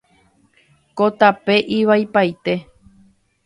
[0.97, 2.53] Ko tape ivaipaite.